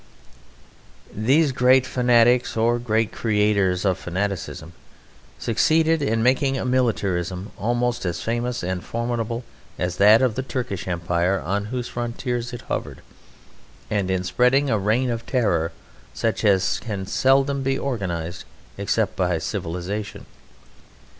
These 1.13 1.51
great 1.51 1.85
fanatics, 1.85 2.57
or 2.57 2.79
great 2.79 3.11
creators 3.11 3.85
of 3.85 3.99
fanaticism, 3.99 4.73
succeeded 5.37 6.01
in 6.01 6.23
making 6.23 6.57
a 6.57 6.65
militarism 6.65 7.51
almost 7.55 8.03
as 8.03 8.19
famous 8.19 8.63
and 8.63 8.83
formidable 8.83 9.43
as 9.77 9.97
that 9.97 10.23
of 10.23 10.33
the 10.33 10.41
Turkish 10.41 10.87
Empire 10.87 11.39
on 11.39 11.65
whose 11.65 11.87
frontiers 11.87 12.51
it 12.51 12.61
hovered, 12.63 13.03
and 13.91 14.09
in 14.09 14.23
spreading 14.23 14.71
a 14.71 14.79
reign 14.79 15.11
of 15.11 15.27
terror 15.27 15.71
such 16.15 16.43
as 16.43 16.79
can 16.79 17.05
seldom 17.05 17.61
be 17.61 17.77
organised 17.77 18.43
except 18.79 19.15
by 19.15 19.37
civilisation. 19.37 20.25